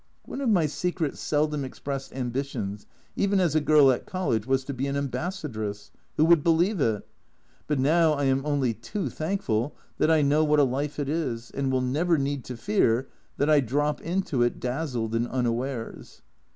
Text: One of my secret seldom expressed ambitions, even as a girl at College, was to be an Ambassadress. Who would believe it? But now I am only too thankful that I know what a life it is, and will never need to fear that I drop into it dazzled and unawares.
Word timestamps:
One 0.25 0.41
of 0.41 0.49
my 0.49 0.65
secret 0.65 1.15
seldom 1.15 1.63
expressed 1.63 2.11
ambitions, 2.15 2.87
even 3.15 3.39
as 3.39 3.53
a 3.53 3.61
girl 3.61 3.91
at 3.91 4.07
College, 4.07 4.47
was 4.47 4.63
to 4.63 4.73
be 4.73 4.87
an 4.87 4.97
Ambassadress. 4.97 5.91
Who 6.17 6.25
would 6.25 6.43
believe 6.43 6.81
it? 6.81 7.07
But 7.67 7.77
now 7.77 8.13
I 8.13 8.23
am 8.23 8.43
only 8.43 8.73
too 8.73 9.11
thankful 9.11 9.75
that 9.99 10.09
I 10.09 10.23
know 10.23 10.43
what 10.43 10.57
a 10.59 10.63
life 10.63 10.97
it 10.97 11.07
is, 11.07 11.51
and 11.51 11.71
will 11.71 11.81
never 11.81 12.17
need 12.17 12.43
to 12.45 12.57
fear 12.57 13.09
that 13.37 13.47
I 13.47 13.59
drop 13.59 14.01
into 14.01 14.41
it 14.41 14.59
dazzled 14.59 15.13
and 15.13 15.27
unawares. 15.27 16.23